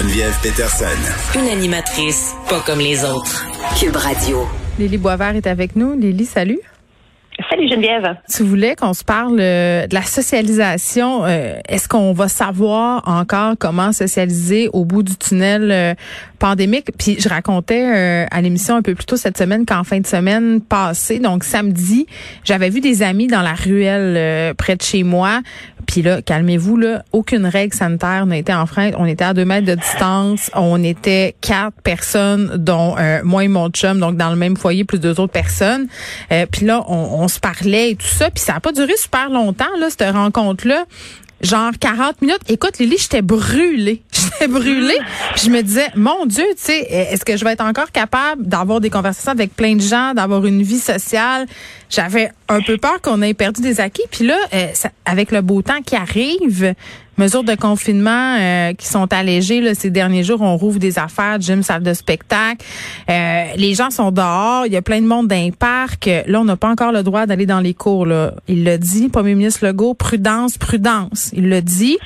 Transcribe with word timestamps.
Geneviève 0.00 0.34
Peterson. 0.42 1.38
Une 1.38 1.48
animatrice 1.48 2.34
pas 2.48 2.60
comme 2.64 2.78
les 2.78 3.04
autres. 3.04 3.44
Cube 3.78 3.96
Radio. 3.96 4.48
Lily 4.78 4.96
Boisvert 4.96 5.36
est 5.36 5.46
avec 5.46 5.76
nous. 5.76 5.94
Lily, 5.94 6.24
salut. 6.24 6.58
Salut 7.50 7.68
Geneviève. 7.68 8.14
Tu 8.32 8.44
voulais 8.44 8.76
qu'on 8.76 8.94
se 8.94 9.02
parle 9.02 9.38
euh, 9.40 9.88
de 9.88 9.94
la 9.94 10.02
socialisation. 10.02 11.24
Euh, 11.24 11.58
est-ce 11.68 11.88
qu'on 11.88 12.12
va 12.12 12.28
savoir 12.28 13.02
encore 13.08 13.54
comment 13.58 13.90
socialiser 13.90 14.68
au 14.72 14.84
bout 14.84 15.02
du 15.02 15.16
tunnel 15.16 15.68
euh, 15.72 15.94
pandémique? 16.38 16.92
Puis 16.96 17.16
je 17.18 17.28
racontais 17.28 18.28
à 18.30 18.40
l'émission 18.40 18.76
un 18.76 18.82
peu 18.82 18.94
plus 18.94 19.04
tôt 19.04 19.16
cette 19.16 19.36
semaine 19.36 19.66
qu'en 19.66 19.82
fin 19.82 19.98
de 19.98 20.06
semaine 20.06 20.60
passée, 20.60 21.18
donc 21.18 21.42
samedi, 21.42 22.06
j'avais 22.44 22.70
vu 22.70 22.80
des 22.80 23.02
amis 23.02 23.26
dans 23.26 23.42
la 23.42 23.54
ruelle 23.54 24.54
près 24.54 24.76
de 24.76 24.82
chez 24.82 25.02
moi. 25.02 25.40
Puis 25.86 26.02
là, 26.02 26.22
calmez-vous, 26.22 26.76
là, 26.76 27.02
aucune 27.10 27.46
règle 27.46 27.74
sanitaire 27.74 28.24
n'a 28.26 28.36
été 28.36 28.54
enfreinte. 28.54 28.94
On 28.96 29.06
était 29.06 29.24
à 29.24 29.34
deux 29.34 29.44
mètres 29.44 29.66
de 29.66 29.74
distance. 29.74 30.50
On 30.54 30.82
était 30.84 31.34
quatre 31.40 31.80
personnes, 31.82 32.52
dont 32.56 32.94
moi 33.24 33.44
et 33.44 33.48
mon 33.48 33.68
chum, 33.70 33.98
donc 33.98 34.16
dans 34.16 34.30
le 34.30 34.36
même 34.36 34.56
foyer, 34.56 34.84
plus 34.84 35.00
deux 35.00 35.18
autres 35.20 35.32
personnes. 35.32 35.88
puis 36.52 36.64
là, 36.64 36.84
on 36.88 37.26
se 37.28 37.39
parlait 37.40 37.90
et 37.92 37.96
tout 37.96 38.06
ça. 38.06 38.30
Puis 38.30 38.42
ça 38.42 38.54
n'a 38.54 38.60
pas 38.60 38.72
duré 38.72 38.96
super 38.96 39.30
longtemps, 39.30 39.76
là, 39.78 39.88
cette 39.90 40.10
rencontre-là. 40.10 40.84
Genre 41.42 41.72
40 41.80 42.20
minutes. 42.20 42.40
Écoute, 42.48 42.78
Lily, 42.78 42.98
j'étais 42.98 43.22
brûlée. 43.22 44.02
J'étais 44.12 44.46
brûlée. 44.46 44.98
Puis 45.34 45.46
je 45.46 45.50
me 45.50 45.62
disais, 45.62 45.88
mon 45.94 46.26
Dieu, 46.26 46.44
tu 46.50 46.64
sais, 46.64 46.80
est-ce 46.80 47.24
que 47.24 47.38
je 47.38 47.44
vais 47.44 47.52
être 47.52 47.64
encore 47.64 47.90
capable 47.92 48.46
d'avoir 48.46 48.80
des 48.80 48.90
conversations 48.90 49.32
avec 49.32 49.56
plein 49.56 49.74
de 49.74 49.80
gens, 49.80 50.12
d'avoir 50.12 50.44
une 50.44 50.62
vie 50.62 50.78
sociale? 50.78 51.46
J'avais 51.90 52.30
un 52.48 52.60
peu 52.60 52.76
peur 52.76 53.00
qu'on 53.02 53.20
ait 53.22 53.34
perdu 53.34 53.60
des 53.60 53.80
acquis. 53.80 54.04
Puis 54.10 54.26
là, 54.26 54.36
euh, 54.54 54.66
avec 55.04 55.32
le 55.32 55.42
beau 55.42 55.60
temps 55.62 55.82
qui 55.84 55.96
arrive, 55.96 56.74
mesures 57.20 57.44
de 57.44 57.54
confinement 57.54 58.36
euh, 58.38 58.72
qui 58.72 58.86
sont 58.86 59.12
allégées 59.12 59.60
là, 59.60 59.74
ces 59.74 59.90
derniers 59.90 60.24
jours. 60.24 60.40
On 60.40 60.56
rouvre 60.56 60.78
des 60.78 60.98
affaires, 60.98 61.40
gym, 61.40 61.62
salle 61.62 61.82
de 61.82 61.92
spectacle. 61.92 62.64
Euh, 63.08 63.44
les 63.56 63.74
gens 63.74 63.90
sont 63.90 64.10
dehors. 64.10 64.66
Il 64.66 64.72
y 64.72 64.76
a 64.76 64.82
plein 64.82 65.00
de 65.00 65.06
monde 65.06 65.28
dans 65.28 65.36
les 65.36 65.52
parcs. 65.52 66.10
Là, 66.26 66.40
on 66.40 66.44
n'a 66.44 66.56
pas 66.56 66.70
encore 66.70 66.92
le 66.92 67.02
droit 67.02 67.26
d'aller 67.26 67.46
dans 67.46 67.60
les 67.60 67.74
cours. 67.74 68.06
Là. 68.06 68.34
Il 68.48 68.64
l'a 68.64 68.78
dit, 68.78 69.08
Premier 69.08 69.34
ministre 69.34 69.66
Legault, 69.66 69.94
prudence, 69.94 70.56
prudence. 70.58 71.30
Il 71.34 71.48
l'a 71.48 71.60
dit. 71.60 71.98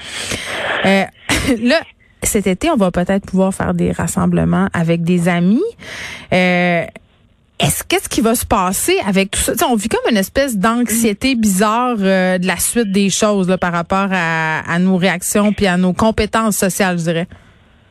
Euh, 0.84 1.04
là, 1.62 1.80
cet 2.22 2.46
été, 2.46 2.70
on 2.70 2.76
va 2.76 2.90
peut-être 2.90 3.26
pouvoir 3.26 3.54
faire 3.54 3.74
des 3.74 3.92
rassemblements 3.92 4.68
avec 4.72 5.04
des 5.04 5.28
amis. 5.28 5.62
Euh, 6.32 6.84
est-ce 7.60 7.84
qu'est-ce 7.84 8.08
qui 8.08 8.20
va 8.20 8.34
se 8.34 8.44
passer 8.44 8.98
avec 9.06 9.30
tout 9.30 9.40
ça? 9.40 9.54
On 9.68 9.76
vit 9.76 9.88
comme 9.88 10.10
une 10.10 10.16
espèce 10.16 10.56
d'anxiété 10.56 11.36
bizarre 11.36 11.96
euh, 12.00 12.38
de 12.38 12.46
la 12.46 12.56
suite 12.56 12.90
des 12.90 13.10
choses 13.10 13.48
là, 13.48 13.58
par 13.58 13.72
rapport 13.72 14.08
à, 14.10 14.60
à 14.60 14.78
nos 14.78 14.96
réactions 14.96 15.52
puis 15.52 15.66
à 15.66 15.76
nos 15.76 15.92
compétences 15.92 16.56
sociales, 16.56 16.98
je 16.98 17.04
dirais. 17.04 17.28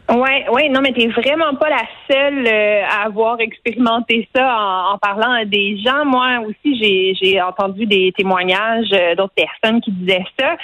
Ouais, 0.10 0.46
ouais, 0.52 0.68
non, 0.68 0.82
mais 0.82 0.92
t'es 0.92 1.08
vraiment 1.08 1.56
pas 1.56 1.70
la 1.70 1.84
seule 2.12 2.46
euh, 2.46 2.84
à 2.90 3.06
avoir 3.06 3.40
expérimenté 3.40 4.28
ça 4.36 4.58
en, 4.92 4.98
parlant 4.98 5.32
à 5.32 5.46
des 5.46 5.78
gens. 5.78 6.04
Moi 6.04 6.40
aussi, 6.46 6.78
j'ai, 6.78 7.14
j'ai 7.16 7.42
entendu 7.42 7.86
des 7.86 8.14
témoignages 8.16 8.92
euh, 8.92 9.16
d'autres 9.16 9.34
personnes 9.34 9.80
qui 9.80 9.92
disaient 9.92 10.26
ça. 10.38 10.58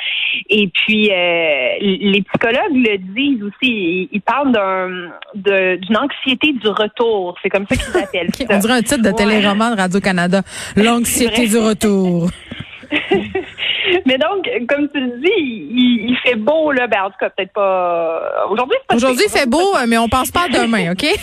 Et 0.50 0.68
puis, 0.68 1.09
euh, 1.09 1.69
les 1.80 2.22
psychologues 2.24 2.74
le 2.74 2.97
disent 2.97 3.44
aussi. 3.44 4.09
Ils, 4.12 4.22
parlent 4.22 4.52
d'un, 4.52 4.90
d'une 5.34 5.97
anxiété 5.97 6.52
du 6.52 6.68
retour. 6.68 7.36
C'est 7.42 7.50
comme 7.50 7.66
ça 7.66 7.75
qu'ils 7.75 7.97
appellent 8.03 8.36
ça. 8.36 8.44
On 8.50 8.59
dirait 8.59 8.74
un 8.74 8.81
titre 8.81 9.02
de 9.02 9.12
téléroman 9.12 9.72
de 9.72 9.80
Radio 9.80 10.02
Canada. 10.02 10.42
L'anxiété 10.75 11.47
du 11.47 11.58
retour. 11.58 12.30
Mais 14.05 14.17
donc, 14.17 14.50
comme 14.67 14.89
tu 14.89 15.00
le 15.00 15.19
dis, 15.19 16.07
il, 16.07 16.17
fait 16.23 16.35
beau, 16.35 16.72
là. 16.72 16.88
Ben, 16.88 17.03
en 17.03 17.09
tout 17.09 17.17
cas, 17.19 17.29
peut-être 17.29 17.53
pas. 17.53 18.45
Aujourd'hui, 18.50 18.77
c'est 18.81 18.88
pas 18.88 18.95
Aujourd'hui, 18.95 19.25
il 19.27 19.31
fait 19.31 19.50
beau, 19.50 19.75
mais 19.88 19.97
on 19.97 20.07
pense 20.07 20.31
pas 20.31 20.45
à 20.45 20.47
demain, 20.50 20.91
OK? 20.91 21.05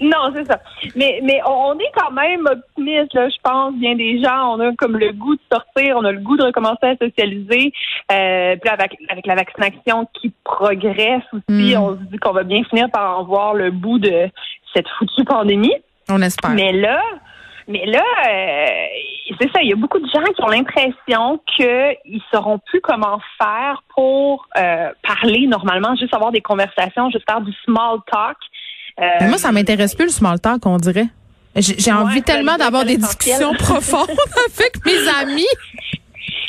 Non, 0.00 0.32
c'est 0.34 0.44
ça. 0.44 0.58
Mais, 0.96 1.20
mais 1.22 1.40
on 1.46 1.78
est 1.78 1.92
quand 1.96 2.10
même 2.10 2.46
optimiste, 2.50 3.14
là, 3.14 3.28
je 3.28 3.36
pense. 3.42 3.74
Bien 3.74 3.94
des 3.94 4.20
gens, 4.22 4.54
on 4.54 4.60
a 4.60 4.74
comme 4.76 4.98
le 4.98 5.12
goût 5.12 5.36
de 5.36 5.40
sortir, 5.50 5.96
on 5.96 6.04
a 6.04 6.12
le 6.12 6.18
goût 6.18 6.36
de 6.36 6.44
recommencer 6.44 6.86
à 6.86 6.96
socialiser. 6.96 7.72
Euh, 8.10 8.56
puis 8.56 8.70
avec, 8.70 8.96
avec 9.08 9.26
la 9.26 9.36
vaccination 9.36 10.08
qui 10.20 10.32
progresse 10.42 11.22
aussi, 11.32 11.74
mm. 11.74 11.78
on 11.78 11.92
se 11.94 12.02
dit 12.10 12.18
qu'on 12.18 12.32
va 12.32 12.42
bien 12.42 12.64
finir 12.64 12.90
par 12.90 13.20
en 13.20 13.24
voir 13.24 13.54
le 13.54 13.70
bout 13.70 13.98
de 13.98 14.28
cette 14.74 14.88
foutue 14.98 15.24
pandémie. 15.24 15.74
On 16.08 16.20
espère. 16.20 16.50
Mais 16.50 16.72
là, 16.72 17.00
mais 17.66 17.86
là, 17.86 18.02
euh, 18.28 18.66
c'est 19.40 19.50
ça, 19.52 19.62
il 19.62 19.70
y 19.70 19.72
a 19.72 19.76
beaucoup 19.76 19.98
de 19.98 20.06
gens 20.06 20.22
qui 20.22 20.42
ont 20.42 20.48
l'impression 20.48 21.40
qu'ils 21.56 22.22
sauront 22.32 22.58
plus 22.66 22.80
comment 22.80 23.18
faire 23.38 23.82
pour 23.94 24.46
euh, 24.56 24.90
parler 25.02 25.46
normalement, 25.46 25.94
juste 25.96 26.14
avoir 26.14 26.30
des 26.30 26.42
conversations, 26.42 27.10
juste 27.10 27.24
faire 27.28 27.40
du 27.40 27.52
small 27.64 27.98
talk. 28.10 28.36
Euh, 29.00 29.04
Mais 29.20 29.28
moi, 29.28 29.38
ça 29.38 29.50
m'intéresse 29.50 29.94
plus 29.94 30.04
le 30.04 30.10
small 30.10 30.40
talk, 30.40 30.66
on 30.66 30.76
dirait. 30.76 31.08
J'ai 31.56 31.92
envie 31.92 32.22
tellement 32.22 32.56
d'avoir 32.56 32.84
des 32.84 32.96
discussions 32.96 33.54
profondes 33.58 34.08
avec 34.58 34.84
mes 34.84 35.08
amis. 35.20 35.46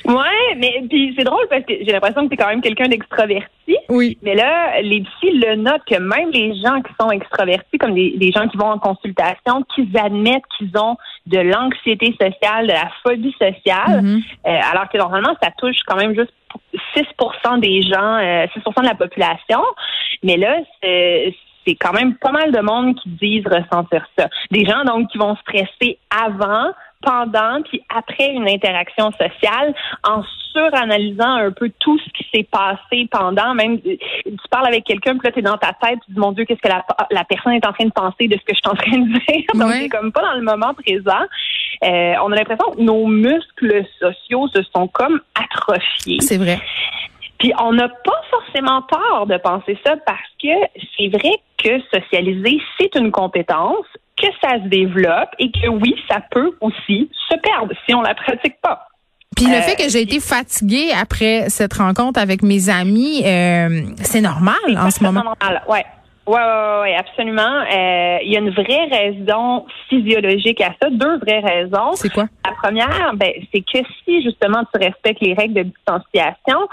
Ouais, 0.05 0.55
mais 0.57 0.83
puis 0.87 1.13
c'est 1.17 1.23
drôle 1.23 1.47
parce 1.49 1.63
que 1.65 1.73
j'ai 1.79 1.91
l'impression 1.91 2.23
que 2.23 2.27
tu 2.29 2.33
es 2.33 2.37
quand 2.37 2.49
même 2.49 2.61
quelqu'un 2.61 2.87
d'extraverti. 2.87 3.74
Oui. 3.89 4.17
Mais 4.21 4.35
là, 4.35 4.81
les 4.81 5.01
psys 5.01 5.31
le 5.31 5.55
notent 5.55 5.85
que 5.85 5.99
même 5.99 6.31
les 6.31 6.55
gens 6.61 6.81
qui 6.81 6.91
sont 6.99 7.09
extravertis, 7.11 7.77
comme 7.77 7.93
des, 7.93 8.31
gens 8.35 8.47
qui 8.47 8.57
vont 8.57 8.71
en 8.71 8.79
consultation, 8.79 9.63
qu'ils 9.73 9.97
admettent 9.97 10.43
qu'ils 10.57 10.71
ont 10.77 10.97
de 11.25 11.39
l'anxiété 11.39 12.15
sociale, 12.19 12.67
de 12.67 12.73
la 12.73 12.89
phobie 13.03 13.35
sociale, 13.39 14.01
mm-hmm. 14.01 14.23
euh, 14.47 14.59
alors 14.71 14.89
que 14.89 14.97
normalement, 14.97 15.35
ça 15.41 15.49
touche 15.57 15.77
quand 15.85 15.97
même 15.97 16.15
juste 16.15 16.33
6 16.95 17.03
des 17.59 17.81
gens, 17.81 18.17
6 18.53 18.59
euh, 18.59 18.81
de 18.81 18.85
la 18.85 18.95
population. 18.95 19.61
Mais 20.23 20.37
là, 20.37 20.57
c'est 20.81 21.35
c'est 21.65 21.75
quand 21.75 21.93
même 21.93 22.15
pas 22.15 22.31
mal 22.31 22.51
de 22.51 22.59
monde 22.59 22.95
qui 22.95 23.09
disent 23.09 23.47
ressentir 23.47 24.05
ça. 24.17 24.29
Des 24.51 24.65
gens 24.65 24.83
donc 24.83 25.09
qui 25.09 25.17
vont 25.17 25.35
stresser 25.37 25.97
avant, 26.09 26.71
pendant 27.05 27.61
puis 27.63 27.81
après 27.95 28.31
une 28.31 28.49
interaction 28.49 29.11
sociale 29.11 29.73
en 30.03 30.23
suranalysant 30.51 31.35
un 31.35 31.51
peu 31.51 31.71
tout 31.79 31.99
ce 31.99 32.09
qui 32.11 32.27
s'est 32.33 32.47
passé 32.49 33.07
pendant. 33.11 33.53
Même 33.53 33.79
tu 33.81 33.97
parles 34.49 34.67
avec 34.67 34.85
quelqu'un, 34.85 35.17
puis 35.17 35.27
là, 35.27 35.31
tu 35.31 35.39
es 35.39 35.41
dans 35.41 35.57
ta 35.57 35.73
tête, 35.73 35.99
tu 36.05 36.13
dis 36.13 36.19
mon 36.19 36.31
Dieu, 36.31 36.45
qu'est-ce 36.45 36.61
que 36.61 36.67
la, 36.67 37.23
personne 37.25 37.53
est 37.53 37.65
en 37.65 37.73
train 37.73 37.85
de 37.85 37.91
penser 37.91 38.27
de 38.27 38.37
ce 38.37 38.45
que 38.45 38.53
je 38.53 38.55
suis 38.55 38.69
en 38.69 38.75
train 38.75 38.97
de 38.97 39.11
dire? 39.11 39.45
Donc, 39.53 39.71
c'est 39.73 39.89
comme 39.89 40.11
pas 40.11 40.21
dans 40.21 40.33
le 40.33 40.41
moment 40.41 40.73
présent. 40.73 41.25
Euh, 41.83 42.13
on 42.23 42.31
a 42.31 42.35
l'impression 42.35 42.71
que 42.71 42.81
nos 42.81 43.05
muscles 43.05 43.85
sociaux 43.99 44.47
se 44.55 44.63
sont 44.73 44.87
comme 44.87 45.19
atrophiés. 45.35 46.21
C'est 46.21 46.37
vrai. 46.37 46.59
Puis 47.39 47.51
on 47.59 47.73
n'a 47.73 47.89
pas 47.89 48.21
forcément 48.29 48.81
tort 48.83 49.27
de 49.27 49.37
penser 49.37 49.77
ça 49.85 49.95
parce 50.05 50.19
que 50.41 50.55
c'est 50.97 51.09
vrai 51.09 51.33
que 51.57 51.81
socialiser, 51.93 52.61
c'est 52.79 52.95
une 52.95 53.11
compétence, 53.11 53.85
que 54.29 54.33
ça 54.41 54.55
se 54.63 54.67
développe 54.67 55.29
et 55.39 55.51
que 55.51 55.67
oui, 55.67 55.95
ça 56.09 56.21
peut 56.31 56.51
aussi 56.61 57.09
se 57.29 57.35
perdre 57.37 57.73
si 57.85 57.93
on 57.93 58.01
la 58.01 58.15
pratique 58.15 58.59
pas. 58.61 58.87
Puis 59.35 59.47
le 59.47 59.61
fait 59.61 59.75
que 59.75 59.89
j'ai 59.89 60.01
été 60.01 60.19
fatiguée 60.21 60.91
après 60.97 61.49
cette 61.49 61.73
rencontre 61.73 62.19
avec 62.19 62.41
mes 62.41 62.69
amis, 62.69 63.21
euh, 63.25 63.81
c'est 63.97 64.21
normal 64.21 64.55
en 64.77 64.89
ce 64.89 65.03
moment. 65.03 65.23
Normal, 65.23 65.61
ouais. 65.67 65.85
Oui, 66.27 66.33
ouais, 66.33 66.81
ouais, 66.81 66.95
absolument. 66.95 67.41
Euh, 67.41 68.17
il 68.23 68.31
y 68.31 68.35
a 68.35 68.39
une 68.39 68.49
vraie 68.49 68.87
raison 68.89 69.65
physiologique 69.89 70.59
à 70.61 70.73
ça, 70.81 70.89
deux 70.89 71.19
vraies 71.19 71.41
raisons. 71.41 71.93
C'est 71.93 72.11
quoi? 72.11 72.25
La 72.45 72.53
première, 72.53 73.11
ben, 73.15 73.31
c'est 73.53 73.61
que 73.61 73.85
si 74.03 74.23
justement 74.23 74.63
tu 74.73 74.79
respectes 74.81 75.21
les 75.21 75.33
règles 75.33 75.53
de 75.53 75.63
distanciation, 75.63 76.67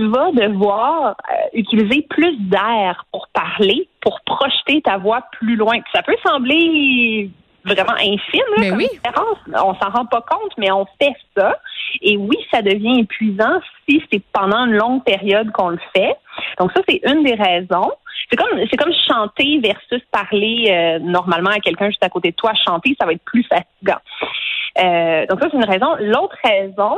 tu 0.00 0.08
vas 0.08 0.30
devoir 0.32 1.10
euh, 1.30 1.34
utiliser 1.52 2.06
plus 2.08 2.36
d'air 2.38 3.04
pour 3.12 3.28
parler, 3.28 3.88
pour 4.00 4.20
projeter 4.24 4.80
ta 4.80 4.96
voix 4.96 5.22
plus 5.32 5.56
loin. 5.56 5.78
Ça 5.92 6.02
peut 6.02 6.16
sembler 6.26 7.30
vraiment 7.64 7.92
infime, 7.98 8.40
là, 8.56 8.58
mais 8.58 8.70
oui. 8.70 8.88
On 9.48 9.74
s'en 9.74 9.90
rend 9.90 10.06
pas 10.06 10.22
compte, 10.22 10.52
mais 10.56 10.72
on 10.72 10.86
fait 11.00 11.14
ça. 11.36 11.58
Et 12.00 12.16
oui, 12.16 12.36
ça 12.50 12.62
devient 12.62 13.00
épuisant 13.00 13.60
si 13.86 14.02
c'est 14.10 14.22
pendant 14.32 14.64
une 14.64 14.76
longue 14.76 15.04
période 15.04 15.50
qu'on 15.52 15.70
le 15.70 15.80
fait. 15.94 16.16
Donc 16.58 16.72
ça, 16.72 16.80
c'est 16.88 17.00
une 17.06 17.22
des 17.22 17.34
raisons. 17.34 17.90
C'est 18.30 18.36
comme 18.36 18.58
c'est 18.70 18.76
comme 18.76 18.94
chanter 19.06 19.58
versus 19.58 20.02
parler 20.10 20.68
euh, 20.70 20.98
normalement 21.00 21.50
à 21.50 21.58
quelqu'un 21.58 21.88
juste 21.88 22.04
à 22.04 22.08
côté 22.08 22.30
de 22.30 22.36
toi. 22.36 22.52
Chanter, 22.66 22.96
ça 22.98 23.04
va 23.04 23.12
être 23.12 23.24
plus 23.24 23.44
fatigant. 23.44 24.00
Euh, 24.78 25.26
donc 25.26 25.40
ça, 25.42 25.48
c'est 25.50 25.56
une 25.56 25.64
raison. 25.64 25.96
L'autre 26.00 26.36
raison, 26.44 26.96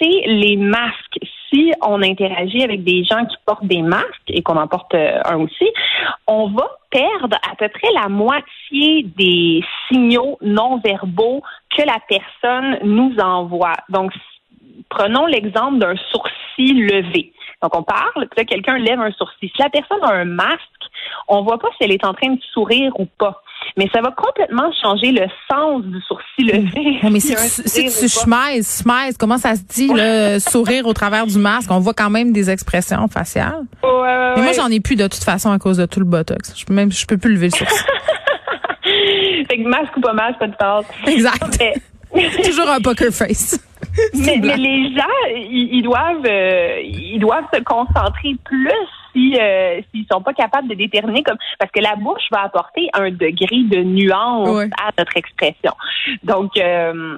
c'est 0.00 0.22
les 0.26 0.56
masques 0.56 1.18
si 1.48 1.72
on 1.82 2.02
interagit 2.02 2.62
avec 2.62 2.84
des 2.84 3.04
gens 3.04 3.24
qui 3.26 3.36
portent 3.44 3.66
des 3.66 3.82
masques 3.82 4.28
et 4.28 4.42
qu'on 4.42 4.56
en 4.56 4.66
porte 4.66 4.94
euh, 4.94 5.20
un 5.24 5.40
aussi, 5.40 5.68
on 6.26 6.48
va 6.48 6.68
perdre 6.90 7.36
à 7.50 7.54
peu 7.56 7.68
près 7.68 7.92
la 7.94 8.08
moitié 8.08 9.04
des 9.16 9.62
signaux 9.88 10.38
non 10.42 10.78
verbaux 10.78 11.42
que 11.76 11.82
la 11.82 11.98
personne 12.08 12.78
nous 12.84 13.14
envoie. 13.18 13.74
Donc, 13.88 14.12
prenons 14.88 15.26
l'exemple 15.26 15.78
d'un 15.78 15.96
sourcil 16.10 16.86
levé. 16.86 17.32
Donc, 17.62 17.74
on 17.74 17.82
parle, 17.82 18.28
puis 18.34 18.46
quelqu'un 18.46 18.78
lève 18.78 19.00
un 19.00 19.12
sourcil. 19.12 19.50
Si 19.54 19.62
la 19.62 19.70
personne 19.70 20.02
a 20.02 20.12
un 20.12 20.24
masque, 20.24 20.60
on 21.28 21.42
voit 21.42 21.58
pas 21.58 21.68
si 21.76 21.84
elle 21.84 21.92
est 21.92 22.04
en 22.04 22.14
train 22.14 22.30
de 22.30 22.40
sourire 22.52 22.92
ou 22.98 23.06
pas. 23.06 23.42
Mais 23.78 23.90
ça 23.92 24.00
va 24.00 24.10
complètement 24.10 24.70
changer 24.82 25.12
le 25.12 25.26
sens 25.50 25.82
du 25.84 26.00
sourcil 26.00 26.46
levé. 26.46 26.98
mais 27.10 27.20
si, 27.20 27.34
tu, 27.34 27.68
si 27.68 27.84
tu 27.84 28.08
smile, 28.08 29.14
comment 29.18 29.36
ça 29.36 29.54
se 29.54 29.62
dit, 29.62 29.90
le 29.92 30.38
sourire 30.50 30.86
au 30.86 30.94
travers 30.94 31.26
du 31.26 31.38
masque? 31.38 31.70
On 31.70 31.78
voit 31.78 31.92
quand 31.92 32.08
même 32.08 32.32
des 32.32 32.48
expressions 32.48 33.06
faciales. 33.08 33.64
Ouais, 33.82 34.32
mais 34.36 34.42
moi, 34.42 34.52
j'en 34.54 34.68
ai 34.68 34.80
plus 34.80 34.96
de 34.96 35.06
toute 35.06 35.22
façon 35.22 35.50
à 35.50 35.58
cause 35.58 35.76
de 35.76 35.84
tout 35.84 36.00
le 36.00 36.06
botox. 36.06 36.58
Je 36.58 36.64
peux 36.64 36.72
même, 36.72 36.90
je 36.90 37.04
peux 37.04 37.18
plus 37.18 37.34
lever 37.34 37.48
le 37.48 37.56
sourcil. 37.56 37.84
fait 39.48 39.58
que 39.58 39.68
masque 39.68 39.94
ou 39.96 40.00
pas 40.00 40.14
masque, 40.14 40.38
pas 40.38 40.46
de 40.46 40.56
passe. 40.56 40.86
Exact. 41.06 41.62
Toujours 42.44 42.70
un 42.70 42.80
poker 42.80 43.12
face. 43.12 43.60
mais, 44.14 44.36
les 44.56 44.94
gens, 44.94 45.04
ils, 45.36 45.82
doivent, 45.82 46.24
euh, 46.26 46.80
ils 46.82 47.18
doivent 47.18 47.44
se 47.52 47.60
concentrer 47.60 48.36
plus 48.44 48.70
si 49.16 49.36
euh, 49.40 49.80
s'ils 49.90 50.06
sont 50.10 50.20
pas 50.20 50.34
capables 50.34 50.68
de 50.68 50.74
déterminer 50.74 51.22
comme 51.22 51.38
parce 51.58 51.70
que 51.70 51.80
la 51.80 51.96
bouche 51.96 52.28
va 52.30 52.42
apporter 52.42 52.88
un 52.92 53.10
degré 53.10 53.62
de 53.64 53.82
nuance 53.82 54.68
à 54.78 54.90
notre 54.98 55.16
expression. 55.16 55.72
Donc 56.22 56.56
euh, 56.58 57.16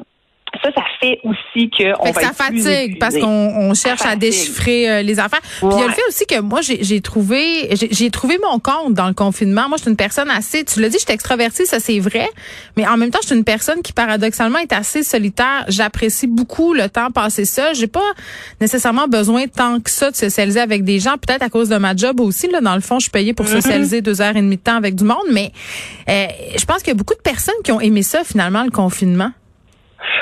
ça, 0.62 0.70
ça 0.74 0.82
fait 1.00 1.20
aussi 1.24 1.70
que 1.70 1.92
on 2.00 2.10
va 2.10 2.20
ça 2.20 2.32
fatigue 2.32 2.98
parce 2.98 3.16
qu'on 3.16 3.72
cherche 3.74 4.04
à 4.04 4.16
déchiffrer 4.16 4.90
euh, 4.90 5.02
les 5.02 5.18
affaires. 5.18 5.40
Puis 5.40 5.68
il 5.70 5.78
y 5.78 5.82
a 5.82 5.86
le 5.86 5.92
fait 5.92 6.06
aussi 6.08 6.26
que 6.26 6.40
moi 6.40 6.60
j'ai 6.62 7.00
trouvé 7.00 7.68
j'ai 7.74 8.10
trouvé 8.10 8.38
mon 8.42 8.58
compte 8.58 8.94
dans 8.94 9.08
le 9.08 9.14
confinement. 9.14 9.68
Moi, 9.68 9.76
je 9.76 9.82
suis 9.82 9.90
une 9.90 9.96
personne 9.96 10.30
assez. 10.30 10.64
Tu 10.64 10.80
l'as 10.80 10.88
dit, 10.88 10.96
je 10.98 11.04
suis 11.04 11.12
extravertie, 11.12 11.66
ça 11.66 11.80
c'est 11.80 11.98
vrai. 11.98 12.28
Mais 12.76 12.86
en 12.86 12.96
même 12.96 13.10
temps, 13.10 13.18
je 13.22 13.28
suis 13.28 13.36
une 13.36 13.44
personne 13.44 13.82
qui 13.82 13.92
paradoxalement 13.92 14.58
est 14.58 14.72
assez 14.72 15.02
solitaire. 15.02 15.64
J'apprécie 15.68 16.26
beaucoup 16.26 16.74
le 16.74 16.88
temps 16.88 17.10
passé 17.10 17.44
seul. 17.44 17.74
J'ai 17.74 17.86
pas 17.86 18.12
nécessairement 18.60 19.08
besoin 19.08 19.46
tant 19.46 19.80
que 19.80 19.90
ça 19.90 20.10
de 20.10 20.16
socialiser 20.16 20.60
avec 20.60 20.84
des 20.84 20.98
gens. 20.98 21.16
Peut-être 21.18 21.42
à 21.42 21.48
cause 21.48 21.68
de 21.68 21.76
ma 21.76 21.94
job 21.94 22.20
aussi. 22.20 22.48
Là, 22.48 22.60
dans 22.60 22.74
le 22.74 22.80
fond, 22.80 22.98
je 22.98 23.04
suis 23.04 23.10
payée 23.10 23.34
pour 23.34 23.46
mm-hmm. 23.46 23.62
socialiser 23.62 24.00
deux 24.00 24.20
heures 24.20 24.36
et 24.36 24.42
demie 24.42 24.56
de 24.56 24.62
temps 24.62 24.76
avec 24.76 24.94
du 24.94 25.04
monde. 25.04 25.16
Mais 25.32 25.52
euh, 26.08 26.26
je 26.58 26.64
pense 26.64 26.78
qu'il 26.78 26.88
y 26.88 26.92
a 26.92 26.94
beaucoup 26.94 27.14
de 27.14 27.22
personnes 27.22 27.54
qui 27.64 27.72
ont 27.72 27.80
aimé 27.80 28.02
ça 28.02 28.24
finalement 28.24 28.64
le 28.64 28.70
confinement. 28.70 29.30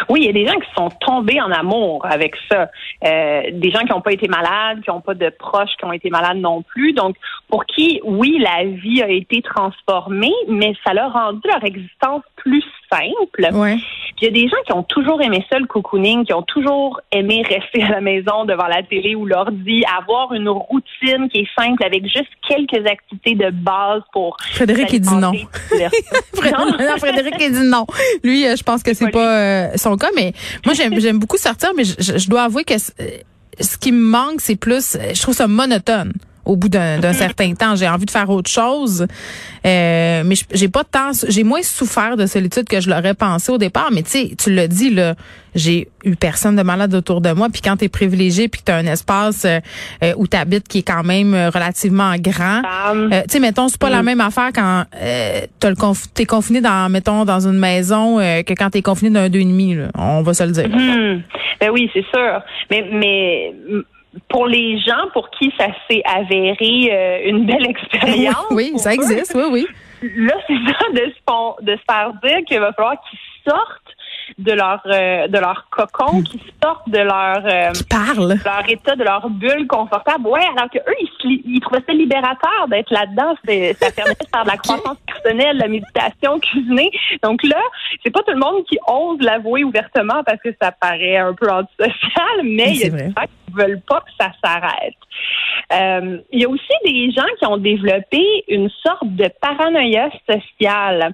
Oui, 0.08 0.20
il 0.22 0.26
y 0.26 0.28
a 0.28 0.32
des 0.32 0.46
gens 0.46 0.58
qui 0.58 0.68
sont 0.76 0.88
tombés 1.00 1.40
en 1.40 1.50
amour 1.50 2.04
avec 2.06 2.34
ça. 2.50 2.70
Euh, 3.04 3.42
des 3.52 3.70
gens 3.70 3.80
qui 3.80 3.90
n'ont 3.90 4.00
pas 4.00 4.12
été 4.12 4.28
malades, 4.28 4.82
qui 4.82 4.90
n'ont 4.90 5.00
pas 5.00 5.14
de 5.14 5.30
proches 5.30 5.70
qui 5.78 5.84
ont 5.84 5.92
été 5.92 6.10
malades 6.10 6.38
non 6.38 6.62
plus. 6.62 6.92
Donc, 6.92 7.16
pour 7.48 7.64
qui, 7.66 8.00
oui, 8.04 8.38
la 8.38 8.64
vie 8.64 9.02
a 9.02 9.08
été 9.08 9.42
transformée, 9.42 10.34
mais 10.48 10.74
ça 10.84 10.94
leur 10.94 11.16
a 11.16 11.26
rendu 11.26 11.40
leur 11.44 11.64
existence 11.64 12.22
plus 12.36 12.64
simple. 12.90 13.48
Ouais. 13.52 13.76
il 14.20 14.24
y 14.24 14.28
a 14.28 14.30
des 14.30 14.48
gens 14.48 14.56
qui 14.64 14.72
ont 14.72 14.82
toujours 14.84 15.20
aimé 15.20 15.44
ça, 15.50 15.58
le 15.58 15.66
cocooning, 15.66 16.24
qui 16.24 16.32
ont 16.32 16.42
toujours 16.42 17.00
aimé 17.12 17.42
rester 17.48 17.82
à 17.82 17.90
la 17.90 18.00
maison 18.00 18.44
devant 18.44 18.66
la 18.66 18.82
télé 18.82 19.14
ou 19.14 19.26
l'ordi, 19.26 19.84
avoir 19.98 20.32
une 20.32 20.48
routine 20.48 21.28
qui 21.32 21.40
est 21.40 21.48
simple 21.58 21.84
avec 21.84 22.04
juste 22.04 22.30
quelques 22.48 22.86
activités 22.86 23.34
de 23.34 23.50
base 23.50 24.02
pour. 24.12 24.36
Frédéric, 24.52 24.92
il 24.92 25.00
dit 25.00 25.14
non. 25.14 25.32
non. 25.32 26.98
Frédéric, 26.98 27.34
il 27.40 27.52
dit 27.52 27.68
non. 27.68 27.86
Lui, 28.22 28.46
euh, 28.46 28.54
je 28.56 28.62
pense 28.62 28.82
que 28.82 28.94
c'est 28.94 29.10
pas 29.10 29.40
euh, 29.40 29.68
son 29.76 29.95
cas, 29.98 30.10
mais 30.14 30.32
moi, 30.64 30.74
j'aime 30.98 31.18
beaucoup 31.18 31.38
sortir, 31.38 31.70
mais 31.76 31.84
je, 31.84 32.18
je 32.18 32.28
dois 32.28 32.44
avouer 32.44 32.64
que 32.64 32.74
ce 32.78 33.78
qui 33.78 33.92
me 33.92 34.00
manque, 34.00 34.40
c'est 34.40 34.56
plus, 34.56 34.96
je 35.14 35.22
trouve 35.22 35.34
ça 35.34 35.48
monotone 35.48 36.12
au 36.46 36.56
bout 36.56 36.68
d'un 36.68 37.12
certain 37.12 37.52
temps. 37.54 37.76
J'ai 37.76 37.88
envie 37.88 38.06
de 38.06 38.10
faire 38.10 38.30
autre 38.30 38.50
chose. 38.50 39.06
Euh, 39.66 40.22
mais 40.24 40.36
j'ai 40.52 40.68
pas 40.68 40.84
tant 40.84 41.10
j'ai 41.28 41.42
moins 41.42 41.62
souffert 41.62 42.16
de 42.16 42.26
solitude 42.26 42.68
que 42.68 42.80
je 42.80 42.88
l'aurais 42.88 43.14
pensé 43.14 43.50
au 43.52 43.58
départ. 43.58 43.88
Mais 43.92 44.02
tu 44.02 44.10
sais, 44.10 44.30
tu 44.38 44.52
l'as 44.52 44.68
dit, 44.68 44.90
là, 44.90 45.16
j'ai 45.54 45.88
eu 46.04 46.14
personne 46.14 46.54
de 46.54 46.62
malade 46.62 46.94
autour 46.94 47.20
de 47.20 47.32
moi. 47.32 47.48
Puis 47.52 47.62
quand 47.62 47.76
tu 47.76 47.86
es 47.86 47.88
privilégié 47.88 48.48
puis 48.48 48.60
que 48.60 48.66
tu 48.66 48.72
as 48.72 48.76
un 48.76 48.86
espace 48.86 49.44
euh, 49.44 49.58
euh, 50.04 50.12
où 50.16 50.28
tu 50.28 50.36
habites 50.36 50.68
qui 50.68 50.78
est 50.78 50.82
quand 50.86 51.02
même 51.02 51.34
relativement 51.34 52.14
grand. 52.16 52.62
tu 52.92 53.20
sais, 53.28 53.40
mettons, 53.40 53.68
c'est 53.68 53.80
pas 53.80 53.90
la 53.90 54.02
mm. 54.02 54.06
même 54.06 54.20
affaire 54.20 54.50
quand 54.52 54.84
tu 55.60 56.22
es 56.22 56.26
confiné 56.26 56.60
dans, 56.60 56.88
mettons, 56.90 57.24
dans 57.24 57.46
une 57.46 57.58
maison 57.58 58.18
que 58.18 58.52
quand 58.52 58.70
tu 58.70 58.78
es 58.78 58.82
confiné 58.82 59.10
d'un 59.10 59.28
deux 59.28 59.40
et 59.40 59.44
demi. 59.44 59.76
On 59.98 60.22
va 60.22 60.32
se 60.32 60.44
le 60.44 60.52
dire. 60.52 60.68
Mm-hmm. 60.68 61.22
Ben 61.60 61.70
oui, 61.70 61.90
c'est 61.92 62.04
sûr. 62.14 62.42
Mais, 62.70 62.86
mais 62.92 63.54
pour 64.28 64.46
les 64.46 64.78
gens 64.78 65.08
pour 65.12 65.30
qui 65.30 65.52
ça 65.58 65.68
s'est 65.88 66.02
avéré 66.04 66.90
euh, 66.92 67.28
une 67.30 67.46
belle 67.46 67.66
expérience. 67.66 68.46
Oui, 68.50 68.72
ça 68.76 68.94
existe, 68.94 69.34
oui, 69.34 69.44
oui. 69.50 69.66
Là, 70.02 70.34
c'est 70.46 70.54
ça 70.54 70.90
de 70.92 71.12
se, 71.12 71.62
de 71.64 71.76
se 71.76 71.82
faire 71.90 72.12
dire 72.22 72.44
qu'il 72.46 72.60
va 72.60 72.72
falloir 72.72 72.96
qu'ils 73.08 73.18
sortent 73.48 73.95
de 74.38 74.52
leur 74.52 74.80
euh, 74.86 75.28
de 75.28 75.38
leur 75.38 75.68
cocon, 75.70 76.22
qui 76.22 76.40
sortent 76.62 76.88
de 76.88 76.98
leur 76.98 77.44
euh, 77.44 77.72
leur 78.44 78.68
état, 78.68 78.96
de 78.96 79.04
leur 79.04 79.28
bulle 79.30 79.66
confortable. 79.66 80.28
Ouais, 80.28 80.44
alors 80.56 80.70
que 80.70 80.78
eux, 80.78 80.96
ils, 81.24 81.42
ils 81.44 81.60
trouvaient 81.60 81.82
ça 81.86 81.92
libérateur 81.92 82.66
d'être 82.68 82.90
là-dedans. 82.90 83.34
Ça 83.36 83.90
permettait 83.92 84.24
de 84.24 84.30
faire 84.30 84.44
de 84.44 84.50
la 84.50 84.56
croissance 84.62 84.98
personnelle, 85.06 85.56
la 85.58 85.68
méditation, 85.68 86.38
cuisiner. 86.40 86.90
Donc 87.22 87.42
là, 87.44 87.60
c'est 88.02 88.10
pas 88.10 88.22
tout 88.22 88.32
le 88.32 88.40
monde 88.40 88.64
qui 88.66 88.78
ose 88.86 89.20
l'avouer 89.20 89.64
ouvertement 89.64 90.22
parce 90.24 90.40
que 90.42 90.50
ça 90.60 90.72
paraît 90.72 91.16
un 91.16 91.34
peu 91.34 91.48
antisocial, 91.48 92.42
mais 92.42 92.72
il 92.72 92.80
y 92.80 92.84
a 92.86 92.90
des 92.90 93.04
gens 93.06 93.26
qui 93.46 93.52
veulent 93.52 93.82
pas 93.86 94.00
que 94.00 94.10
ça 94.18 94.32
s'arrête. 94.42 94.94
Euh, 95.72 96.18
il 96.30 96.40
y 96.40 96.44
a 96.44 96.48
aussi 96.48 96.72
des 96.84 97.10
gens 97.10 97.26
qui 97.38 97.46
ont 97.46 97.56
développé 97.56 98.44
une 98.48 98.70
sorte 98.84 99.06
de 99.06 99.28
paranoïa 99.40 100.10
sociale. 100.28 101.12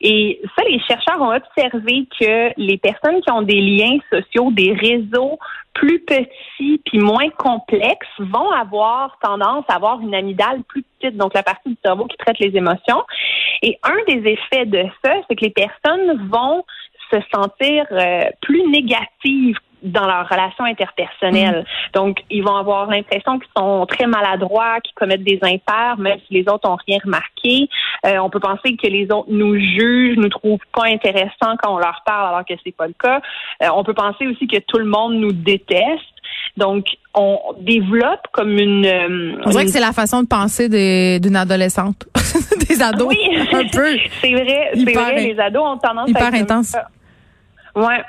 Et 0.00 0.40
ça, 0.56 0.64
les 0.68 0.80
chercheurs 0.80 1.20
ont 1.20 1.34
observé 1.34 2.06
que 2.18 2.45
les 2.56 2.78
personnes 2.78 3.20
qui 3.20 3.30
ont 3.30 3.42
des 3.42 3.60
liens 3.60 3.98
sociaux, 4.10 4.50
des 4.50 4.72
réseaux 4.72 5.38
plus 5.74 6.00
petits 6.00 6.80
puis 6.86 6.98
moins 6.98 7.28
complexes 7.36 8.06
vont 8.18 8.50
avoir 8.50 9.18
tendance 9.22 9.64
à 9.68 9.74
avoir 9.74 10.00
une 10.00 10.14
amygdale 10.14 10.62
plus 10.64 10.82
petite, 10.82 11.16
donc 11.16 11.34
la 11.34 11.42
partie 11.42 11.68
du 11.68 11.76
cerveau 11.84 12.06
qui 12.06 12.16
traite 12.16 12.38
les 12.38 12.56
émotions. 12.56 13.02
Et 13.62 13.78
un 13.82 13.96
des 14.08 14.30
effets 14.30 14.66
de 14.66 14.84
ça, 15.04 15.14
c'est 15.28 15.36
que 15.36 15.44
les 15.44 15.50
personnes 15.50 16.28
vont 16.28 16.64
se 17.10 17.18
sentir 17.32 17.86
euh, 17.92 18.22
plus 18.40 18.66
négatives 18.68 19.56
dans 19.86 20.06
leur 20.06 20.28
relation 20.28 20.64
interpersonnelle. 20.64 21.60
Mm. 21.60 21.98
Donc, 21.98 22.18
ils 22.30 22.42
vont 22.42 22.56
avoir 22.56 22.90
l'impression 22.90 23.38
qu'ils 23.38 23.50
sont 23.56 23.86
très 23.86 24.06
maladroits, 24.06 24.80
qu'ils 24.82 24.94
commettent 24.94 25.24
des 25.24 25.38
impairs, 25.42 25.96
même 25.98 26.18
si 26.26 26.34
les 26.34 26.48
autres 26.48 26.68
ont 26.68 26.76
rien 26.86 26.98
remarqué. 27.04 27.68
Euh, 28.04 28.18
on 28.18 28.30
peut 28.30 28.40
penser 28.40 28.76
que 28.76 28.86
les 28.86 29.04
autres 29.10 29.28
nous 29.28 29.56
jugent, 29.56 30.16
nous 30.16 30.28
trouvent 30.28 30.58
pas 30.74 30.86
intéressants 30.86 31.56
quand 31.62 31.74
on 31.74 31.78
leur 31.78 32.02
parle, 32.04 32.28
alors 32.28 32.44
que 32.44 32.54
c'est 32.64 32.74
pas 32.76 32.86
le 32.86 32.94
cas. 32.98 33.20
Euh, 33.62 33.68
on 33.74 33.84
peut 33.84 33.94
penser 33.94 34.26
aussi 34.26 34.46
que 34.46 34.58
tout 34.58 34.78
le 34.78 34.86
monde 34.86 35.14
nous 35.14 35.32
déteste. 35.32 36.02
Donc, 36.56 36.86
on 37.14 37.38
développe 37.60 38.26
comme 38.32 38.58
une. 38.58 38.86
Euh, 38.86 39.40
on 39.44 39.50
dirait 39.50 39.64
que 39.64 39.70
c'est 39.70 39.80
la 39.80 39.92
façon 39.92 40.22
de 40.22 40.28
penser 40.28 40.68
d'une 41.18 41.36
adolescente, 41.36 42.06
des 42.68 42.82
ados. 42.82 43.08
Oui, 43.08 43.18
un 43.52 43.66
peu. 43.68 43.96
c'est 44.20 44.32
vrai, 44.32 44.70
c'est 44.74 44.92
vrai. 44.92 45.26
Les 45.26 45.38
ados 45.38 45.62
ont 45.62 45.78
tendance 45.78 46.08
hyper 46.08 46.24
à 46.24 46.28
être 46.28 46.34
intense. 46.34 46.76
Ouais. 47.76 48.02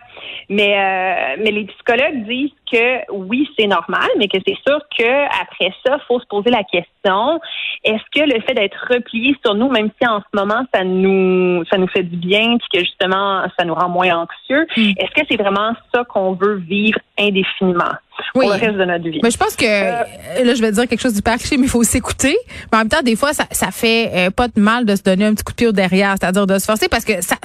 Mais 0.50 0.76
euh, 0.78 1.42
mais 1.44 1.52
les 1.52 1.66
psychologues 1.66 2.26
disent 2.26 2.52
que 2.72 3.12
oui, 3.12 3.48
c'est 3.60 3.68
normal, 3.68 4.08
mais 4.18 4.28
que 4.28 4.38
c'est 4.48 4.58
sûr 4.66 4.80
que 4.98 5.26
après 5.42 5.74
ça, 5.86 5.98
faut 6.08 6.20
se 6.20 6.26
poser 6.26 6.50
la 6.50 6.64
question 6.64 7.40
est-ce 7.84 8.04
que 8.14 8.26
le 8.26 8.42
fait 8.42 8.54
d'être 8.54 8.78
replié 8.90 9.36
sur 9.46 9.56
nous, 9.56 9.70
même 9.70 9.90
si 10.02 10.08
en 10.08 10.20
ce 10.20 10.40
moment 10.40 10.64
ça 10.74 10.84
nous 10.84 11.64
ça 11.70 11.78
nous 11.78 11.88
fait 11.88 12.04
du 12.04 12.18
bien, 12.18 12.58
puis 12.58 12.68
que 12.74 12.80
justement 12.80 13.44
ça 13.58 13.66
nous 13.66 13.76
rend 13.76 13.90
moins 13.90 14.24
anxieux, 14.24 14.66
hmm. 14.76 14.92
est-ce 14.98 15.22
que 15.22 15.28
c'est 15.30 15.38
vraiment 15.38 15.74
ça 15.94 16.04
qu'on 16.06 16.34
veut 16.34 16.56
vivre 16.56 17.00
indéfiniment? 17.20 17.96
pour 18.34 18.42
le 18.42 18.50
reste 18.50 18.78
de 18.78 18.86
notre 18.86 19.08
vie? 19.08 19.20
Mais 19.22 19.32
je 19.32 19.38
pense 19.38 19.56
que 19.56 19.66
euh, 19.66 20.44
là, 20.44 20.54
je 20.56 20.62
vais 20.62 20.72
dire 20.72 20.88
quelque 20.88 21.02
chose 21.02 21.14
du 21.14 21.22
cliché, 21.22 21.58
mais 21.58 21.64
il 21.64 21.70
faut 21.70 21.84
s'écouter. 21.84 22.36
Mais 22.72 22.78
en 22.78 22.80
même 22.80 22.90
temps, 22.90 23.04
des 23.04 23.16
fois, 23.16 23.34
ça, 23.34 23.46
ça 23.52 23.72
fait 23.72 24.12
euh, 24.14 24.30
pas 24.32 24.48
de 24.48 24.60
mal 24.60 24.86
de 24.86 24.96
se 24.96 25.04
donner 25.04 25.26
un 25.26 25.34
petit 25.34 25.44
coup 25.44 25.52
de 25.52 25.58
pied 25.58 25.68
au 25.68 25.72
derrière, 25.72 26.16
c'est-à-dire 26.20 26.48
de 26.48 26.58
se 26.58 26.66
forcer 26.66 26.88
parce 26.90 27.06
que 27.06 27.22
ça 27.22 27.36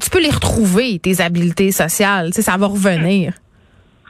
tu 0.00 0.10
peux 0.10 0.20
les 0.20 0.30
retrouver, 0.30 0.98
tes 0.98 1.20
habiletés 1.20 1.72
sociales. 1.72 2.32
Ça 2.32 2.56
va 2.56 2.66
revenir. 2.66 3.32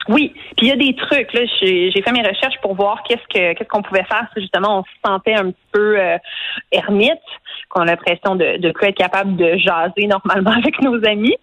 Oui, 0.09 0.33
puis 0.57 0.66
il 0.66 0.69
y 0.69 0.73
a 0.73 0.76
des 0.76 0.95
trucs. 0.97 1.33
Là, 1.33 1.42
j'ai 1.61 2.02
fait 2.02 2.12
mes 2.12 2.26
recherches 2.26 2.61
pour 2.61 2.75
voir 2.75 3.02
qu'est-ce 3.04 3.23
que 3.33 3.54
qu'est-ce 3.54 3.69
qu'on 3.69 3.83
pouvait 3.83 4.04
faire 4.04 4.26
si 4.35 4.40
justement 4.40 4.81
on 4.81 4.83
se 4.83 4.90
sentait 5.04 5.35
un 5.35 5.52
peu 5.71 5.99
euh, 5.99 6.19
ermite, 6.73 7.12
qu'on 7.69 7.83
a 7.83 7.87
l'impression 7.87 8.35
de 8.35 8.59
de 8.59 8.73
plus 8.73 8.88
être 8.88 8.97
capable 8.97 9.37
de 9.37 9.57
jaser 9.59 10.07
normalement 10.09 10.50
avec 10.57 10.81
nos 10.83 10.97
amis. 11.07 11.37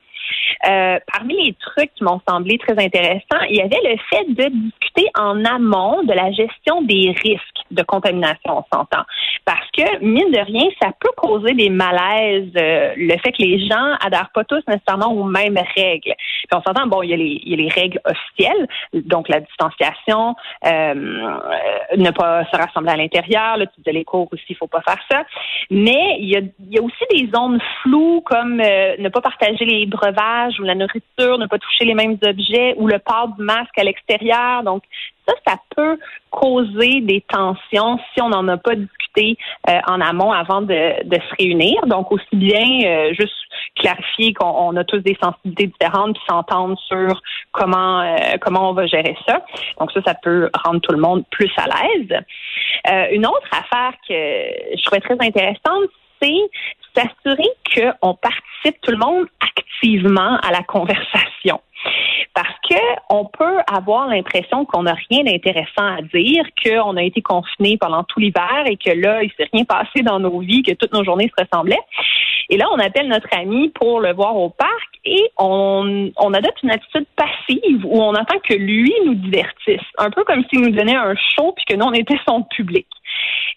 Euh, 0.70 1.00
parmi 1.12 1.36
les 1.46 1.54
trucs 1.54 1.94
qui 1.96 2.04
m'ont 2.04 2.22
semblé 2.28 2.58
très 2.58 2.74
intéressants, 2.74 3.42
il 3.50 3.56
y 3.56 3.62
avait 3.62 3.82
le 3.84 3.98
fait 4.10 4.26
de 4.28 4.50
discuter 4.50 5.10
en 5.18 5.44
amont 5.46 6.04
de 6.04 6.14
la 6.14 6.32
gestion 6.32 6.82
des 6.82 7.16
risques. 7.24 7.46
de 7.72 7.84
contamination, 7.84 8.58
on 8.58 8.66
s'entend. 8.74 9.04
Parce 9.46 9.70
que, 9.78 10.04
mine 10.04 10.32
de 10.32 10.40
rien, 10.40 10.68
ça 10.82 10.90
peut 11.00 11.12
causer 11.16 11.54
des 11.54 11.70
malaises, 11.70 12.52
euh, 12.58 12.94
le 12.98 13.16
fait 13.20 13.32
que 13.32 13.44
les 13.44 13.68
gens 13.68 13.96
adhèrent 14.04 14.32
pas 14.34 14.44
tous 14.44 14.64
nécessairement 14.68 15.14
aux 15.14 15.24
mêmes 15.24 15.60
règles. 15.76 16.14
Puis 16.16 16.50
on 16.52 16.62
s'entend, 16.64 16.88
bon, 16.88 17.04
il 17.04 17.10
y, 17.12 17.14
a 17.14 17.58
les, 17.58 17.70
règles 17.70 18.02
officielles, 18.06 18.68
donc 18.94 19.30
la 19.30 19.40
distanciation, 19.40 20.36
euh, 20.66 20.94
ne 21.96 22.10
pas 22.10 22.46
se 22.46 22.58
rassembler 22.58 22.94
à 22.94 22.98
l'intérieur, 22.98 23.58
le 23.58 23.68
type 23.68 23.86
de 23.86 23.92
les 23.92 24.04
cours 24.04 24.28
aussi, 24.32 24.44
il 24.50 24.56
faut 24.56 24.68
pas 24.68 24.82
faire 24.82 25.00
ça. 25.12 25.24
Mais 25.70 26.18
il 26.20 26.30
y 26.30 26.38
a, 26.38 26.82
aussi 26.82 27.04
des 27.12 27.30
zones 27.32 27.60
floues 27.82 28.22
comme 28.22 28.58
ne 28.58 29.10
pas 29.10 29.22
partager 29.22 29.66
les 29.66 29.86
breuvages 29.86 30.59
ou 30.60 30.64
la 30.64 30.76
nourriture, 30.76 31.38
ne 31.38 31.48
pas 31.48 31.58
toucher 31.58 31.86
les 31.86 31.94
mêmes 31.94 32.18
objets 32.26 32.76
ou 32.78 32.88
le 32.88 33.00
port 33.00 33.30
du 33.38 33.44
masque 33.44 33.78
à 33.78 33.84
l'extérieur. 33.84 34.64
Donc, 34.64 34.84
ça, 35.28 35.34
ça 35.48 35.58
peut 35.76 35.98
causer 36.30 37.02
des 37.02 37.22
tensions 37.22 38.00
si 38.14 38.22
on 38.22 38.30
n'en 38.30 38.48
a 38.48 38.58
pas 38.58 38.76
discuté 38.76 39.38
euh, 39.70 39.80
en 39.88 40.02
amont 40.02 40.32
avant 40.32 40.62
de, 40.62 40.74
se 40.74 41.36
réunir. 41.38 41.86
Donc, 41.88 42.12
aussi 42.12 42.26
bien 42.34 42.82
euh, 42.86 43.14
juste 43.14 43.34
clarifier 43.76 44.34
qu'on 44.34 44.76
a 44.76 44.84
tous 44.84 45.00
des 45.00 45.18
sensibilités 45.22 45.68
différentes 45.68 46.16
puis 46.16 46.24
s'entendre 46.30 46.78
sur 46.88 47.22
comment 47.52 48.02
euh, 48.02 48.38
comment 48.42 48.70
on 48.70 48.74
va 48.74 48.88
gérer 48.88 49.16
ça. 49.28 49.44
Donc 49.80 49.92
ça, 49.92 50.02
ça 50.06 50.14
peut 50.14 50.50
rendre 50.66 50.82
tout 50.82 50.92
le 50.92 51.00
monde 51.00 51.24
plus 51.32 51.52
à 51.58 51.66
l'aise. 51.66 53.12
une 53.12 53.26
autre 53.26 53.48
affaire 53.52 53.94
que 54.08 54.14
je 54.14 54.84
trouvais 54.84 55.02
très 55.02 55.26
intéressante, 55.26 55.90
c'est 56.22 56.50
s'assurer 56.96 57.50
qu'on 57.74 58.14
participe 58.16 58.82
tout 58.82 58.92
le 58.92 58.98
monde 58.98 59.28
activement 59.42 60.38
à 60.38 60.52
la 60.52 60.64
conversation. 60.64 61.62
Parce 62.34 62.56
que 62.70 62.80
on 63.10 63.26
peut 63.26 63.60
avoir 63.72 64.08
l'impression 64.08 64.66
qu'on 64.66 64.84
n'a 64.84 64.96
rien 65.10 65.24
d'intéressant 65.24 65.98
à 65.98 66.02
dire, 66.02 66.44
qu'on 66.64 66.98
a 66.98 67.04
été 67.04 67.22
confiné 67.22 67.78
pendant 67.78 68.04
tout 68.04 68.20
l'hiver 68.20 68.64
et 68.66 68.78
que 68.78 68.92
là, 68.92 69.24
il 69.24 69.32
s'est 69.38 69.50
rien 69.52 69.64
passé 69.64 70.02
dans 70.04 70.20
nos 70.20 70.40
vies, 70.40 70.62
que 70.62 70.74
toutes 70.74 70.94
nos 70.94 71.04
journées 71.04 71.32
se 71.36 71.44
ressemblaient. 71.44 71.80
Et 72.50 72.58
là, 72.58 72.66
on 72.72 72.80
appelle 72.80 73.08
notre 73.08 73.28
ami 73.32 73.70
pour 73.70 74.00
le 74.00 74.14
voir 74.14 74.36
au 74.36 74.50
parc 74.50 74.90
et 75.06 75.32
on, 75.38 76.12
on 76.18 76.34
adopte 76.34 76.64
une 76.64 76.72
attitude 76.72 77.06
passive 77.16 77.86
où 77.86 78.02
on 78.02 78.14
attend 78.14 78.40
que 78.48 78.56
lui 78.56 78.94
nous 79.06 79.16
divertisse. 79.16 79.86
Un 79.98 80.10
peu 80.10 80.24
comme 80.24 80.44
s'il 80.50 80.62
nous 80.62 80.72
donnait 80.72 80.96
un 80.96 81.14
show 81.16 81.54
puis 81.56 81.66
que 81.66 81.76
nous, 81.76 81.86
on 81.86 81.94
était 81.94 82.18
son 82.28 82.44
public. 82.44 82.88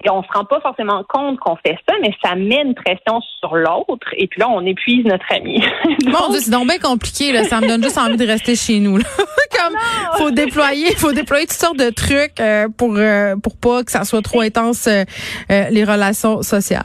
Et 0.05 0.11
on 0.11 0.23
se 0.23 0.29
rend 0.35 0.45
pas 0.45 0.61
forcément 0.61 1.05
compte 1.09 1.39
qu'on 1.39 1.57
fait 1.57 1.79
ça, 1.89 1.95
mais 2.01 2.13
ça 2.25 2.35
met 2.35 2.63
une 2.63 2.75
pression 2.75 3.21
sur 3.39 3.55
l'autre. 3.55 4.07
Et 4.17 4.27
puis 4.27 4.41
là, 4.41 4.49
on 4.51 4.65
épuise 4.67 5.05
notre 5.05 5.25
ami. 5.31 5.63
Mon 6.05 6.31
Dieu, 6.31 6.41
c'est 6.41 6.51
donc 6.51 6.67
bien 6.67 6.79
compliqué. 6.79 7.33
Là. 7.33 7.45
Ça 7.45 7.61
me 7.61 7.69
donne 7.69 7.83
juste 7.83 7.99
envie 7.99 8.17
de 8.17 8.27
rester 8.27 8.57
chez 8.57 8.81
nous. 8.81 8.99
Là. 8.99 9.05
Comme 9.53 9.79
faut 10.19 10.31
déployer, 10.31 10.95
faut 10.97 11.13
déployer 11.13 11.47
toutes 11.47 11.57
sortes 11.57 11.79
de 11.79 11.91
trucs 11.91 12.41
euh, 12.41 12.69
pour 12.77 12.97
euh, 12.97 13.37
pour 13.37 13.57
pas 13.57 13.85
que 13.85 13.91
ça 13.91 14.05
soit 14.05 14.23
trop 14.23 14.41
intense 14.41 14.89
euh, 14.89 15.05
les 15.49 15.85
relations 15.85 16.43
sociales. 16.43 16.85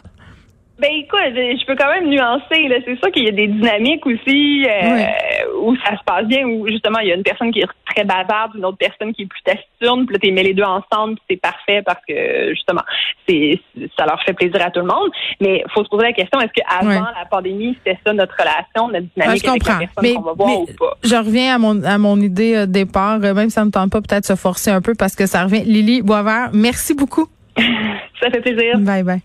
Ben 0.79 0.91
écoute, 0.93 1.19
je 1.33 1.65
peux 1.65 1.75
quand 1.75 1.91
même 1.91 2.07
nuancer. 2.07 2.67
Là. 2.67 2.75
C'est 2.85 2.97
sûr 2.99 3.11
qu'il 3.11 3.25
y 3.25 3.29
a 3.29 3.31
des 3.31 3.47
dynamiques 3.47 4.05
aussi 4.05 4.63
euh, 4.65 5.59
où 5.59 5.75
ça 5.77 5.97
se 5.97 6.03
passe 6.05 6.25
bien, 6.25 6.45
où 6.45 6.67
justement 6.67 6.99
il 6.99 7.07
y 7.07 7.11
a 7.11 7.15
une 7.15 7.23
personne 7.23 7.51
qui 7.51 7.61
est 7.61 7.67
très 7.89 8.03
bavarde, 8.03 8.51
une 8.55 8.65
autre 8.65 8.77
personne 8.77 9.11
qui 9.13 9.23
est 9.23 9.25
plus 9.25 9.41
taciturne, 9.41 10.05
puis 10.05 10.13
là 10.13 10.19
tu 10.21 10.31
mets 10.31 10.43
les 10.43 10.53
deux 10.53 10.63
ensemble, 10.63 11.17
c'est 11.27 11.41
parfait 11.41 11.81
parce 11.83 12.01
que 12.07 12.49
justement 12.51 12.83
c'est 13.27 13.59
ça 13.97 14.05
leur 14.05 14.21
fait 14.23 14.33
plaisir 14.33 14.63
à 14.63 14.69
tout 14.69 14.81
le 14.81 14.85
monde. 14.85 15.09
Mais 15.41 15.63
faut 15.73 15.83
se 15.83 15.89
poser 15.89 16.03
la 16.05 16.13
question 16.13 16.39
est-ce 16.41 16.53
qu'avant 16.53 17.07
la 17.17 17.25
pandémie 17.29 17.75
c'était 17.83 17.97
ça 18.05 18.13
notre 18.13 18.35
relation, 18.37 18.87
notre 18.87 19.07
dynamique 19.15 19.47
avec 19.47 19.67
la 19.67 19.79
personne 19.79 20.15
qu'on 20.15 20.21
va 20.21 20.33
voir 20.33 20.61
ou 20.61 20.67
pas? 20.77 20.97
Je 21.03 21.15
reviens 21.15 21.55
à 21.55 21.57
mon 21.57 21.83
à 21.83 21.97
mon 21.97 22.17
idée 22.21 22.53
de 22.53 22.57
euh, 22.59 22.65
départ, 22.67 23.19
euh, 23.23 23.33
même 23.33 23.49
si 23.49 23.55
ça 23.55 23.65
ne 23.65 23.71
tente 23.71 23.91
pas 23.91 24.01
peut-être 24.01 24.25
se 24.25 24.35
forcer 24.35 24.69
un 24.69 24.81
peu 24.81 24.93
parce 24.93 25.15
que 25.15 25.25
ça 25.25 25.43
revient. 25.43 25.63
Lily 25.63 26.03
Boisvert, 26.03 26.49
merci 26.53 26.93
beaucoup. 26.93 27.27
ça 27.57 28.29
fait 28.29 28.41
plaisir. 28.41 28.77
Bye 28.77 29.03
bye. 29.03 29.21